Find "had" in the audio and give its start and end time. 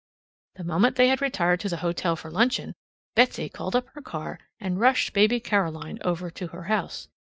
1.09-1.21